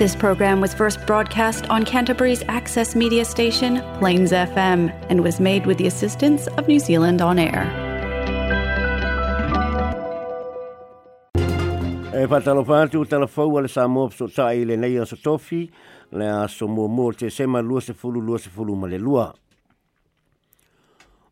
[0.00, 5.66] This program was first broadcast on Canterbury's access media station, Plains FM, and was made
[5.66, 7.64] with the assistance of New Zealand On Air.
[12.16, 15.70] E whatalo whātu tala whau ale sa mō so tai le nei so tofi
[16.12, 18.96] le a so mō mō te sema lua se fulu lua se fulu ma le
[18.96, 19.34] lua.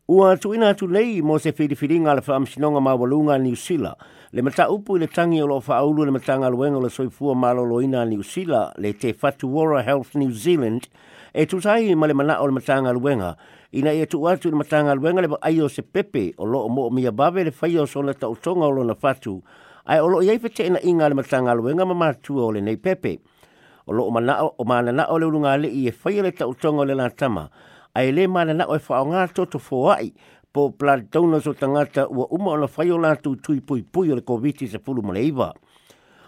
[0.08, 3.92] Ua tuina atu nei mo se whiri whiringa le whaamsinonga ma walunga Niusila,
[4.32, 7.76] le mata upu i le tangi o lo whaaulu le matanga luenga le soifua malolo
[7.76, 10.88] a Niusila le te Fatuora Health New Zealand
[11.34, 13.36] e tutai ma le mana o le matanga luenga.
[13.74, 16.64] Ina e tu atu i le matanga luenga le ai o se pepe o lo
[16.64, 19.42] o mo o mia bave le whaio sona tautonga o lo na fatu
[19.84, 22.78] ai o lo iai fete ina inga le matanga luenga ma matua o le nei
[22.78, 23.20] pepe.
[23.84, 26.94] O lo o mana o le urunga le i e whaio le tautonga o le
[26.94, 27.50] lantama
[27.98, 30.12] ai le mana na o e ngā toto fōai
[30.52, 34.14] po plan tauna so tangata ua uma ona whai o lātou tui pui pui o
[34.14, 35.52] le COVID se pulu male iwa.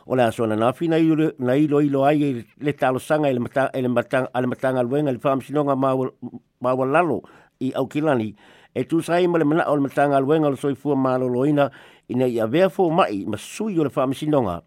[0.06, 0.98] O le aso na whina
[1.38, 5.18] na ilo ilo ai le talo sanga ele matanga, ele matanga, ele matanga luenga le
[5.22, 7.22] whaamsinonga mawa lalo
[7.60, 8.34] i au kilani.
[8.74, 11.70] E tu sai ma le mana o le matanga luenga le soifua malolo ina
[12.08, 14.62] ina i a vea fo mai ma sui o le whaamsinonga.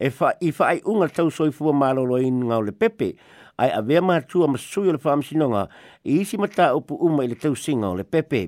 [0.00, 3.16] E fa, i whaai unga tau soifua malolo loina o le pepe
[3.58, 5.66] ai a vea mātua ma sui o le whaamisinonga
[6.04, 8.46] i isi mata upu uma i le tau singa o le pepe.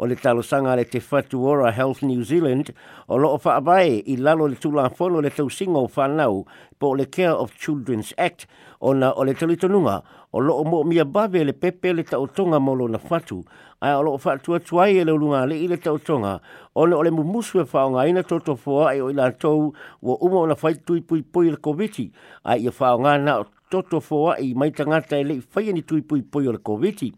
[0.00, 2.72] O le talo sanga le te Fatuora Health New Zealand
[3.06, 5.44] o loo whaabae i lalo le tula whono le tau
[5.76, 6.46] o whanau
[6.78, 8.46] po le Care of Children's Act
[8.80, 10.00] o na o le talitonunga
[10.32, 13.44] o lo mo mia bave le pepe le tau tonga molo na whatu.
[13.82, 16.40] Ai o loo o whatua tuai e le ulunga le i le tau tonga
[16.74, 20.16] o le o le mumusu e whaonga ina toto fua ai o ila tau wa
[20.16, 22.10] uma o na whaitui pui pui le koviti
[22.44, 26.22] ai i whaonga na toto fōa i mai tangata e le whaia ni tui pui
[26.22, 27.12] pui le koviti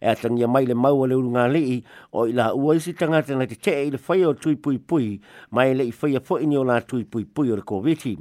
[0.00, 3.46] e atangia mai le maua le urunga lei o i la ua isi tangata na
[3.46, 6.56] te te i le whaia o tui pui pui mai le i a fo ini
[6.56, 8.18] o la tui pui pui o le koviti.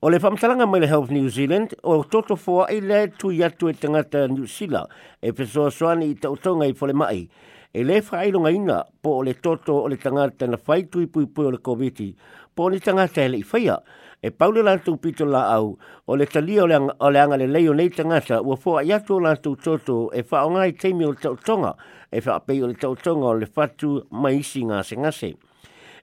[0.00, 3.68] O le whamtalanga mai le Health New Zealand, o toto fōa i le tui atu
[3.68, 4.88] e tangata New Zealand,
[5.20, 7.28] e pesoa soani i tautonga i fole mai,
[7.72, 11.26] e le whailonga ina po o le toto o le tangata na whai tui pui
[11.26, 12.14] pui o le koviti
[12.54, 13.82] po tanga le tangata e i whaia,
[14.22, 15.76] e paule la tu pito la au
[16.06, 18.82] o le talia o le ang, o le anga le leo nei tangata ua fua
[18.82, 21.74] i atu lantou tu toto e whaonga i teimi o le tautonga
[22.10, 25.34] e whaapei o le tautonga o le fatu maisi ngā se ngase.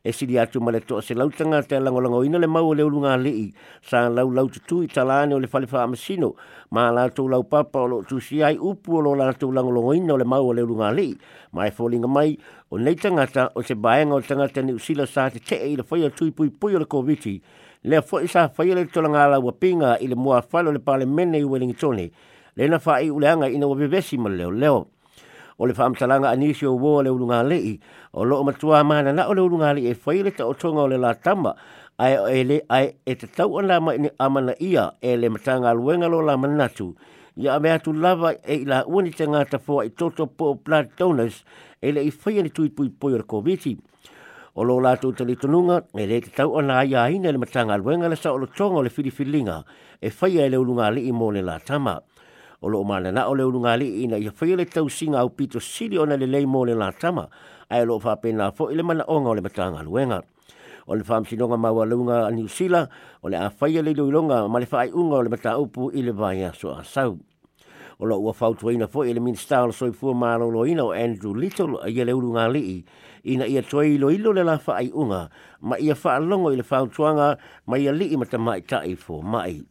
[0.04, 2.24] E siri atu ma le toa se lautanga te langolango.
[2.26, 5.68] Ina le mau le ulunga lii sa lau lau tutu i talane o le fale
[5.72, 6.34] amasino
[6.72, 9.94] ma la lau papa o lo tu si ai upu o lo la tu langolongo
[9.94, 11.18] ina o le mau o le ulunga lii
[11.54, 12.38] ma e fōlinga mai
[12.72, 15.84] o nei tangata o se baenga o tangata ni usila sa te te e le
[15.84, 17.42] whaia tui pui pui o le koviti
[17.84, 21.06] le fo isa whaia le tolanga ngala wa pinga i le mua whalo le pale
[21.06, 22.10] mene i Wellington
[22.56, 24.88] le na fai ule anga ina wabevesi ma leo leo.
[25.62, 27.80] O le fam talanga anisi o wo le ulunga lei
[28.14, 30.82] o lo matua mana na o le ulunga lei e fai le ta o tonga
[30.82, 31.54] o le la tamba.
[32.02, 35.70] Ai e le ai e te tau ana ma ni amana ia e le matanga
[35.78, 36.96] luenga lo la manatu.
[37.38, 41.46] Ia me atu lava e la uni te ngata fo i toto po blood donors
[41.78, 43.78] e le i fai ni tui pui pui o le COVID.
[44.58, 48.18] O lo lato tali tununga e le tau ana ia ina le matanga luenga le
[48.18, 49.62] sa o lo tonga o le filifilinga
[50.02, 52.02] e whaia e le ulunga li i mōne la tama.
[52.62, 55.30] O lo mana na o le ulunga li ina i whaia le tau singa au
[55.34, 57.26] pito sili ona le lei mōne la tama
[57.70, 60.22] ai lo whapena fo i le mana onga o le matanga luenga.
[60.86, 62.88] O le wham sinonga maua lunga a New Zealand
[63.24, 66.06] o le a whaia le luilonga ma le whaai unga o le mata upu i
[66.06, 67.18] le vai aso a sau.
[67.98, 70.94] O lo ua whautuaina fo i le minsta o le soifua mālo lo ina o
[70.94, 72.86] Andrew Little a i le ulunga li i
[73.34, 75.30] ina ia toi ilo ilo le la fa ai unga,
[75.62, 78.96] ma ia fa alongo i le fa tuanga, ma ia li i mata mai tai
[78.96, 79.62] fo mai.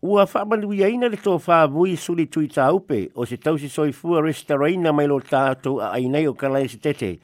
[0.00, 1.66] Ua fa manu ina le tō fa
[1.98, 6.28] suri tui tā upe, o se tausi soi fua restaraina mai lo tātou a ainei
[6.28, 7.18] o kalai se tete,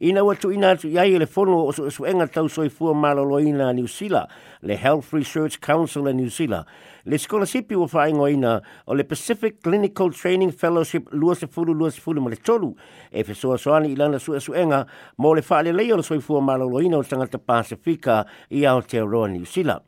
[0.00, 3.38] ina wa tu ina atu iai le fono o su suenga tau soi fua malolo
[3.40, 4.28] ina New Zealand,
[4.62, 6.64] le Health Research Council a New Zealand,
[7.04, 11.90] le sipi wa whaingo ina o le Pacific Clinical Training Fellowship lua se fulu lua
[11.90, 12.74] se fulu ma le tolu,
[13.12, 14.86] e fe soa soani i lana su enga
[15.18, 19.44] mo le whaale leo le soi fua malolo ina o tangata Pasifika i Aotearoa New
[19.44, 19.82] Zealand.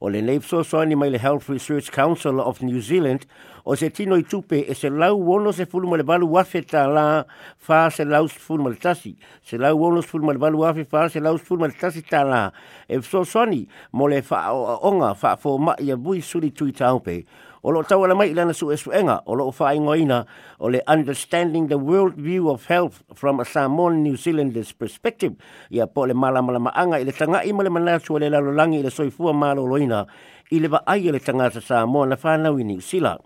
[0.00, 3.26] O le Leif Sosoani mai le Health Research Council of New Zealand
[3.64, 6.86] o se tino i tupe e se lau wono se fulu le balu wafe ta
[6.86, 7.24] la
[7.58, 9.16] fa se lau se fulu le tasi.
[9.42, 12.02] Se lau wono se fulu le balu wafe fa se lau se fulu le tasi
[12.02, 12.52] ta la.
[12.88, 17.24] E Sosoani mo le fa onga fa fo ma ia bui suri tui taupe
[17.62, 20.26] o lo tau mai lana su esuenga o lo fa ingoina
[20.58, 25.34] o le understanding the world view of health from a Samoan New Zealander's perspective.
[25.70, 28.78] Ia po le mala mala maanga i le tanga i le manatu le lalo langi
[28.78, 30.06] i le soifua malo loina.
[30.50, 33.20] I le va ai le tanga sa Samoa na whanau i New Zealand.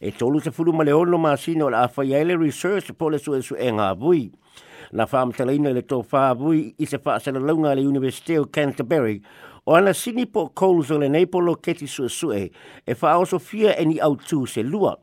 [0.00, 3.32] E tolu se fulu male ono ma sino la fa ile research po le su
[3.32, 4.32] esuenga vui
[4.92, 9.22] na fam talaina le fa vui i se sa launga le University of Canterbury
[9.66, 12.50] O ana sini po kouls o le nei po keti sue
[12.86, 14.98] e wha sofia fia e ni au tū se lua.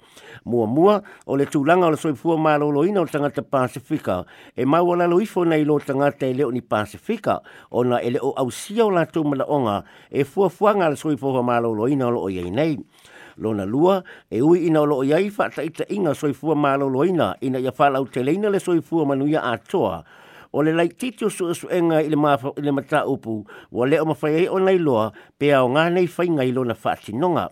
[0.45, 4.23] Mua mua o le tūlanga o le soifua mālolo ina o tangata Pasifika.
[4.55, 7.41] E mau o lalo ifo nei lo tangata e leo ni Pasifika.
[7.71, 11.41] O na ele o au sia o la tūmala onga e fua fuanga le soifua
[11.41, 12.77] mālolo ina o lo o iei nei.
[13.37, 17.33] Lona lua e ui ina o loo iai whaata ita inga soifua mālolo ina.
[17.41, 20.03] Ina ia whalau te leina le soifua manuia atoa
[20.51, 24.05] o le lai titio su su enga ile ma ile mata upu o le o
[24.05, 27.49] mafai o nei loa pe o nga nei whai ngai ilo na fati nonga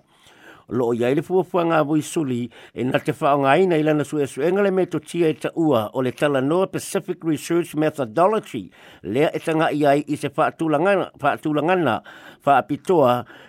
[0.69, 3.93] lo ia iai le fu ngā vui suli e na te fa nga ina ile
[3.93, 8.69] na su le meto tia e ta ua o le tala noa Pacific Research Methodology
[9.03, 11.11] le e tanga ia i se whaatulangana,
[11.41, 12.01] tulanga
[12.41, 12.61] fa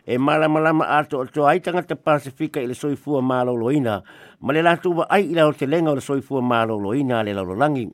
[0.06, 3.54] e mala mala ato ato to ai tanga te pasifika i le soifua ma lo
[3.54, 4.02] loina
[4.40, 7.32] ma le lātua ai ile o te lenga o le soifua fu lo loina le
[7.32, 7.90] lo langi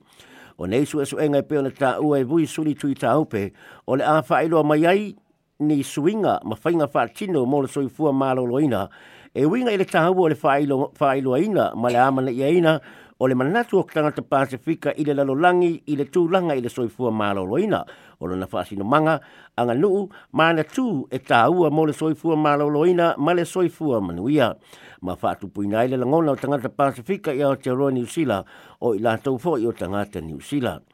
[0.58, 3.18] o nei su esu enga pe o le ta ua e vui suli tui ta
[3.18, 3.52] upe.
[3.86, 5.16] O le a fa mai ai
[5.60, 8.88] ni suinga ma whainga fa tino mo le soifua loina
[9.34, 12.80] e winga i le tahu o le whailo aina ma le amana i aina
[13.18, 17.10] o le manatu o tangata Pasifika i le lalolangi i le tūlanga i le soifua
[17.10, 17.80] māloloina
[18.20, 19.20] o le na whaasino manga
[19.56, 24.52] anga nuu mana tū e tāua mo le soifua māloloina ma le soifua manuia.
[25.00, 28.44] Ma whaatu puina i le langona o tangata Pasifika i Aotearoa New Zealand
[28.80, 30.84] o i lātou fo i o tangata New Zealand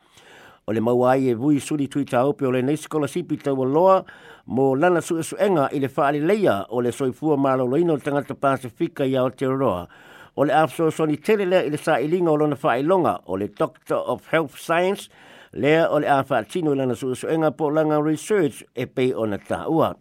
[0.66, 3.64] o le mauai e vui suri tui tā ope o le nei skola sipi tau
[3.66, 3.98] loa
[4.46, 8.34] mo lana su esu enga i le whaale leia o le soifua malo o tangata
[8.34, 9.88] Pasifika i Aotearoa.
[10.34, 13.36] O le afso soni tele lea i le sa ilinga o lona whaai longa o
[13.36, 15.10] le Doctor of Health Science
[15.52, 19.26] lea o le awha tino lana su esu enga po langa research e pei o
[19.26, 19.94] na ta ua.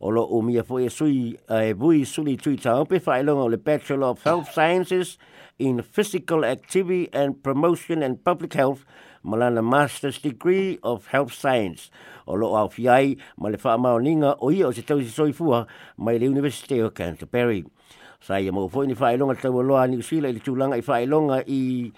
[0.00, 3.44] O lo o mia fo e sui e vui suri tui ta ope whaai longa
[3.44, 5.18] o le Bachelor of Health Sciences
[5.60, 8.84] in Physical Activity and Promotion and Public Health
[9.24, 11.90] malana master's degree of health science
[12.26, 15.66] o lo au fiai ma le wha maoninga o ia o se tau si soifua
[15.96, 17.64] mai le University of Canterbury.
[18.20, 21.92] Sai mo foi ni whaelonga tau loa ni usila i tulanga i i longa i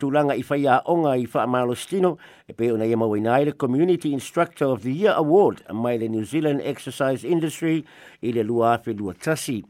[0.00, 2.16] tulanga i whaia onga i fai malostino
[2.48, 6.24] e pe ona yema wina ina Community Instructor of the Year Award mai le New
[6.24, 7.84] Zealand Exercise Industry
[8.22, 9.62] i le lua fe lua tasi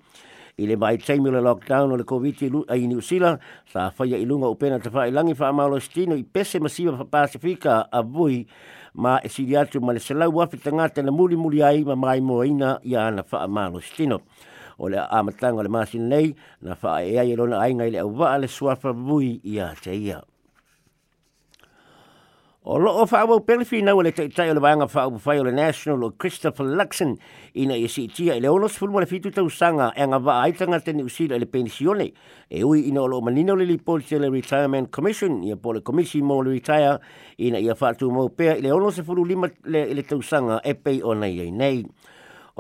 [0.57, 3.39] i le mai taimi le lockdown o le COVID i New Zealand,
[3.73, 7.05] sa whaia i lunga upena te wha langi wha amalo stino i pese masiva fa
[7.05, 8.47] Pasifika a vui
[8.95, 12.21] ma e siri atu ma le selau wafi tangata na muli muli ai ma mai
[12.21, 14.23] moina i ana wha amalo stino.
[14.81, 16.35] O le amatanga le masin nei
[16.65, 19.75] na wha e ai e lona ainga i le au le swafa vui i a
[19.77, 20.23] te ia.
[22.65, 25.45] O lo o whaau pelifi na le te tai o le vanga whaau whai o
[25.45, 27.19] le National o Christopher Luxon
[27.55, 30.43] ina i si tia i le onos fulma le fitu tau sanga e anga wa
[30.45, 32.13] aitanga te ni usila le pensione
[32.49, 35.81] e ui ina o lo manino le lipol le Retirement Commission i a po le
[35.81, 37.01] komisi mo le retire
[37.39, 40.61] ina i a whaatu mo pea i le onos fulu lima le, le tau sanga
[40.65, 41.85] e pei o nei ei nei.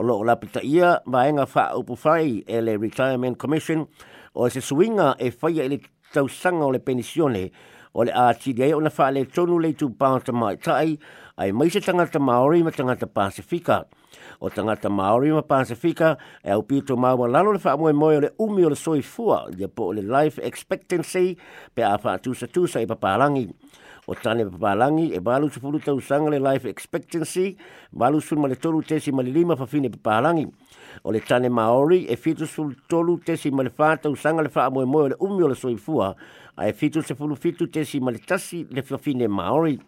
[0.00, 3.84] O lo o la pita ia wa enga whaau whai e le Retirement Commission
[4.32, 5.78] o se suinga e whaia i le
[6.14, 7.50] tau sanga o le pensione
[7.92, 10.96] o le ATDA o na whaale tonu le tu pāta mai tai,
[11.36, 13.84] ai mai se tangata Maori ma tangata Pasifika.
[14.40, 18.20] O tangata Maori ma Pasifika, e au pito maua lalo le wha moe moe o
[18.20, 21.36] le umi o le soi fua, ia po le life expectancy,
[21.74, 23.50] pe a wha tusa tusa i papalangi.
[24.10, 27.56] O tane papalangi, e balu se fulu tau sanga le life expectancy,
[27.92, 30.48] balu sun ma le tolu tesi ma le lima fa fine papalangi.
[31.04, 34.68] O le tane Maori, e fitu sul tolu tesi ma le wha sanga le wha
[34.68, 36.16] moe moe o le umi le soi fua,
[36.56, 39.78] ai fitu se fulu fitu tesi ma le tasi le fafine Maori.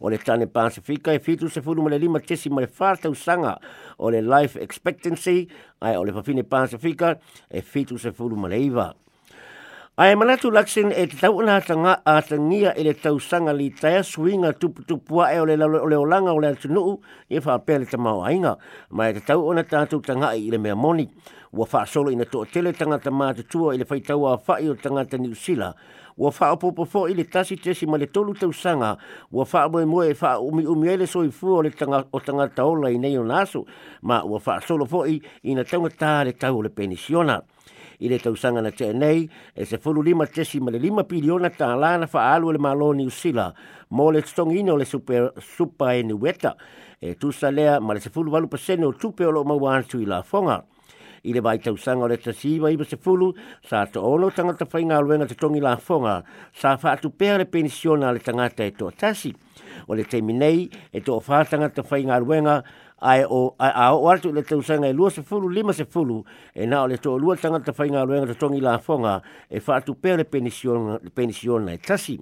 [0.00, 3.08] O le tane Pasifika e fitu se fulu ma le lima tesi ma le fata
[3.08, 3.58] usanga
[3.98, 5.48] o le life expectancy
[5.80, 7.18] ai o le fafine Pasifika
[7.50, 8.94] e fitu se fulu ma le iwa.
[9.96, 13.70] Ai manatu laksin e te tau na tanga a tangia e le tau sanga li
[13.70, 16.98] taia swinga tupu tupua e o le, o le olanga o le atunuu
[17.30, 18.58] e wha pele te ainga.
[18.90, 21.06] Mai te tau ona tātou tanga i le mea moni.
[21.52, 25.16] Ua wha solo ina tō tele tangata mātutua i le whaitau a whai o tangata
[25.16, 25.74] New Zealand
[26.16, 28.96] ua faa popo fo i le tasi tesi ma le tolu tau sanga,
[29.32, 32.20] ua faa moe moe e faa umi umi ele soi fu o le tanga, o
[32.20, 33.64] tanga taola i nei o naso,
[34.02, 37.42] ma ua faa solo fo i ina taunga tā le tau le penisiona.
[38.04, 39.24] I le tausanga na te nei,
[39.56, 42.90] e se fulu lima tesi ma le lima piliona tā lana faa alu le malo
[42.92, 43.46] ni usila,
[43.96, 46.52] mo le stongino le super, super e ni weta,
[47.00, 50.04] e tusa lea ma le se fulu walu pasene o tupe o lo mawantu i
[50.04, 50.60] la fonga.
[51.24, 53.32] I le vai tau o le tasiwa i se fulu,
[53.64, 58.12] sa to ono tangata whainga aluenga te tongi la fonga, sa whaatu pēr le pensiona
[58.12, 59.32] le tangata e to tasi.
[59.88, 62.62] O le teimi nei, e to whaatanga te whainga aluenga,
[63.00, 66.24] ai o a o atu le tau sanga e lua se fulu, lima se fulu,
[66.54, 69.94] e na o le to lua tangata whainga aluenga te tongi la fonga, e whaatu
[69.94, 72.18] pēr le pensiona, le pensiona e tasi.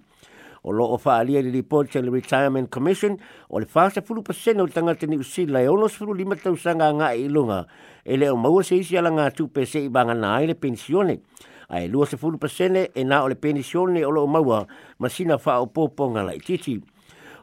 [0.65, 3.19] O lo o whaalia li report to the Retirement Commission
[3.51, 6.93] o le whaasa fulu pasena o tangata ni usila e ono sfuru lima tau sanga
[6.93, 7.67] ngā i lunga.
[8.05, 11.19] E le o maua se isi ala ngā tupe se i banga nā le pensione
[11.73, 14.67] ai lua se fulu pasene e nā o le pensione o lo o maua
[15.01, 16.77] masina wha o pōponga lai titi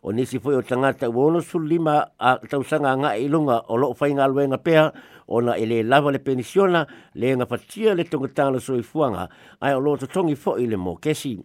[0.02, 3.62] o nisi foi o tangata o ono sfuru lima a tau sanga ngā i lunga
[3.68, 4.92] o lo o whainga aluenga pēha
[5.28, 9.30] ona ele lava le penisiona le fatia le tongatala so i fuanga
[9.62, 11.38] ai o lo to tongi fo ile mo kesi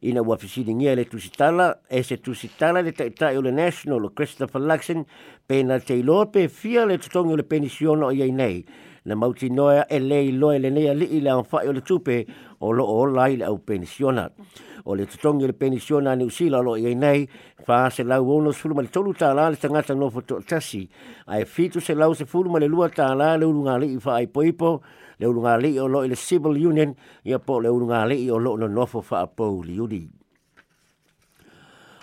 [0.00, 4.08] ina wa fisini ngia le tusitala e se tusitala le taita o le national o
[4.08, 5.04] Christopher Luxon
[5.46, 6.02] pe na te
[6.32, 8.64] pe fia le tongi le penisiona o iei nei.
[9.04, 11.80] Na mauti noa e le i loe le nea li i le anwhai o le
[11.80, 12.26] tupe
[12.60, 14.30] o lo o lai le au penisiona.
[14.90, 17.28] O le tutongi le penisiona ni usila lo i nei,
[17.66, 20.82] wha se lau ono sulu ma le tolu tā la le tangata no foto tasi,
[21.30, 24.16] ai fitu se lau se fulu ma le lua tā la le urunga li wha
[24.16, 24.80] ai poipo,
[25.20, 28.38] le urunga li o lo i le civil union, ia po le urunga li o
[28.38, 30.08] lo no nofo wha a pou li uri.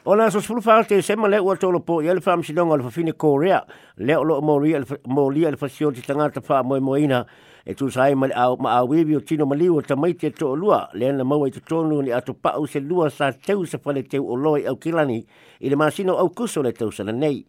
[0.07, 2.83] O la so sulu fal te sema le ua po ia le fam sinonga le
[2.83, 3.65] fafine Korea
[3.97, 7.25] le o lo mo ria mo ria le fasio ti tangata fa mo moina
[7.67, 10.55] e tu sai ma au ma au wi o tino mali o tamai te to
[10.55, 10.87] lua.
[10.93, 14.07] Le na mau i te tonu ni atu pa se lua sa teu se fale
[14.07, 15.25] teu o loi au kilani.
[15.59, 17.43] I le masino au kuso le teu sana nei.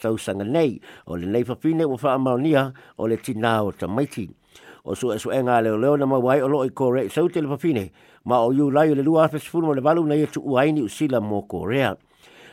[0.00, 0.80] Tau sanga nei.
[1.06, 4.30] O le nei fafine o fa amaunia o le tina o tamaiti.
[4.84, 7.48] O su su enga le leo na mawai o lo i kore sau te le
[7.48, 7.90] fafine
[8.24, 10.80] ma o yu lai o le lua afes mo le valu na ia tu uaini
[10.80, 11.94] usila mo korea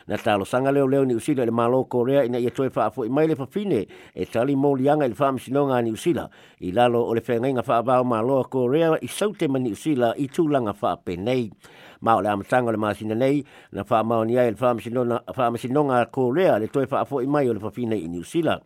[0.06, 3.08] na talo sanga leo leo ni usila le malo korea ina ia toe faa i
[3.08, 6.28] mai le fafine e tali mo lianga i le faa msinonga ni usila.
[6.60, 10.74] I lalo o le whenga faa bao malo korea i saute mani usila i tūlanga
[10.74, 11.50] faa penei
[12.00, 16.58] ma o le amatanga le masina nei na faa mao ai le faa msinonga korea
[16.58, 18.60] le toe faa i mai o le fafine i ni usila.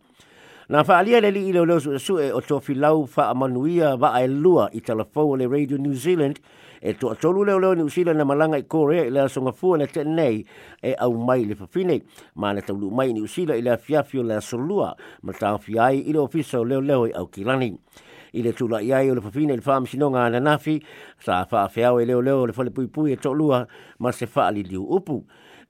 [0.71, 4.27] Na whaalia le li ilo leo su e o tō filau wha amanuia wa ai
[4.27, 6.39] lua i talafou le Radio New Zealand
[6.81, 9.77] e to tolu leo leo ni usila na malanga i Korea i le asonga fua
[9.77, 10.45] na te nei
[10.81, 11.99] e au mai le fafine.
[12.35, 16.13] Ma na taulu mai ni usila i le afiafio le asolua ma ta fiai i
[16.13, 17.75] le ofisa o leo leo i au kilani.
[18.31, 20.79] I le tula i ai o le fafine i le whaam sinonga ana nafi
[21.19, 23.67] sa wha fiao e leo leo le fale pui pui e tolua
[23.99, 25.19] ma se wha li liu upu.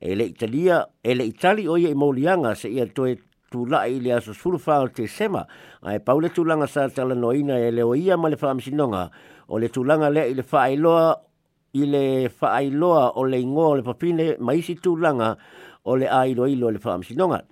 [0.02, 3.18] E le Italia, e le Itali o ia i maulianga se ia toe
[3.52, 5.46] tula i le aso sulu whao te sema,
[5.84, 9.10] ai paule tulanga sa tala noina e leo ia ma le whaamisinonga,
[9.50, 11.20] o le tulanga le i le whaailoa
[11.76, 15.36] i le whaailoa o le ingoa o le papine maisi tulanga
[15.84, 17.44] o le ailo ilo le whaamisinonga.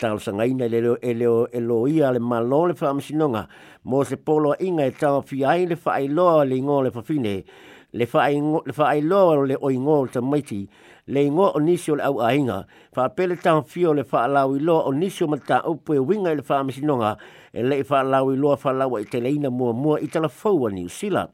[0.00, 3.46] Talo sa ngaina le leo e leo e lo ia le malo le whaamisinonga,
[3.84, 7.44] mo se polo inga e tau fiai le whaailoa le ingoa le papine,
[7.92, 10.68] le o le oingoa o le maiti,
[11.06, 14.58] le ingo o o le au ainga, fa pele tau fio le fa lau i
[14.58, 17.16] loa o nisi o mata upu e winga le fa amasinonga,
[17.52, 20.28] e le fa lau i loa fa lau i te leina mua mua i tala
[20.28, 21.30] fau a New Zealand.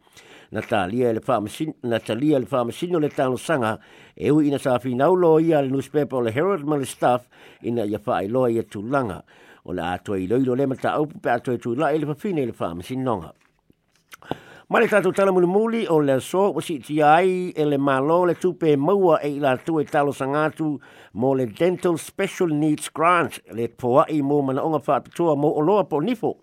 [0.53, 3.79] Na ta lia le fa amasin, na ta lia le fa amasino le tano sanga,
[4.15, 6.85] e ui ina sa fi nau loa ia le newspaper o le Herald ma le
[6.85, 7.25] staff,
[7.63, 9.23] ina ia fa i loa ia tūlanga.
[9.65, 12.15] O le atua i loilo le mata upu pe atua i tūla e le fa
[12.15, 12.75] fine le fa
[14.73, 17.77] Ma le tatu tala muli muli o le so o si ti ai e le
[17.77, 20.81] malo le tupe maua e la tu e talo sangatu
[21.13, 25.53] mo le Dental Special Needs Grant le poa i mo mana onga wha tua mo
[25.53, 26.41] o loa po nifo.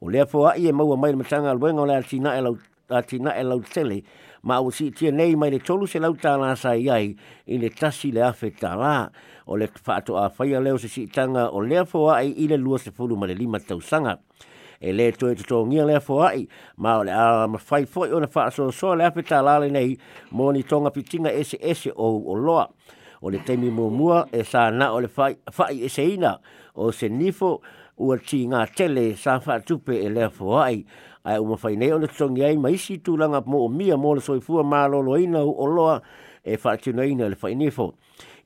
[0.00, 2.56] O le poa i e maua mai le matanga al o le atina e lau,
[2.88, 4.02] atina e lau tele
[4.42, 7.58] ma o si tia nei mai le tolu se lau tāna sa iai ai i
[7.58, 9.12] le tasi le afe tāla
[9.44, 12.56] o le whaato a whaia leo se si tanga o le poa i i le
[12.56, 14.16] lua se fulu ma le lima tausanga.
[14.16, 16.46] sanga e le to to to ngia le fo ai.
[16.76, 19.70] Ma le a ma fai fo o na fa so so le apita la le
[19.70, 19.96] nei.
[20.30, 22.68] Mo ni tonga pitinga ese ese o o loa.
[23.22, 26.38] O le temi mua e sa na o le fai fai ese ina.
[26.74, 27.60] O se nifo
[27.96, 30.84] ua ti ngā tele sa fa tupe e le fo ai.
[31.26, 34.14] Uma fai nei o le tongi ai ma isi tu langa mo o mia mo
[34.14, 36.00] le soifua ma lo lo ina o loa
[36.44, 37.94] e fa tino ina le fai nifo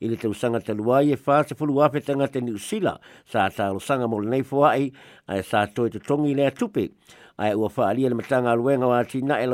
[0.01, 3.79] i le tausanga taluai e wha se fulu ape tanga te ni usila sa talo
[3.79, 4.91] sanga mo nei fua ai
[5.27, 6.89] ai sa toi te tongi le atupe
[7.37, 9.47] ai ua wha alia le matanga aluenga wa ti na e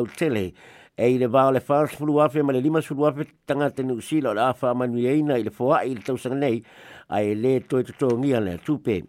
[0.97, 3.69] e i le vao le wha se fulu ape ma le lima fulu ape tanga
[3.69, 6.63] te ni usila o le awha manu eina i le fua ai le tausanga nei.
[7.09, 9.03] Ai le toi te tongi le atupe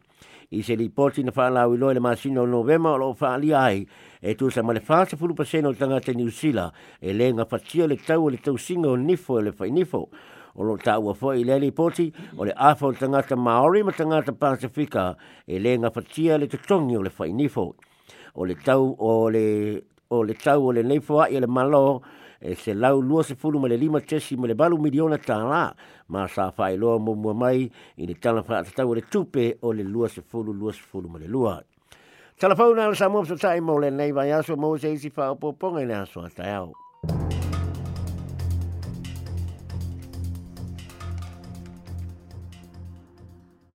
[0.50, 3.86] i se ripoti na wha lau iloe le masino novema o lo wha alia ai
[4.20, 7.32] e tu sa ma le wha se fulu paseno tanga te ni usila e le
[7.32, 10.08] nga fatia le tau le tausinga o nifo e le wha nifo
[10.58, 13.92] o lo ta ua foi le li poti o le afa o tangata Maori ma
[13.92, 17.76] tangata Pasifika e le nga fatia le tutongi o le fai nifo.
[18.34, 22.02] O le tau o le o le tau o le neifo a i le malo
[22.40, 25.38] e se lau lua se fulu ma le lima tesi ma le balu miliona ta
[25.46, 25.74] la
[26.08, 29.58] ma sa fai loa mo mua mai i le tala fa tau o le tupe
[29.62, 31.62] o le lua se fulu lua se fulu ma le lua.
[32.38, 35.86] Sa mo sa tai mo le nei vai mo se isi fa o poponga i
[35.86, 36.87] le aso au.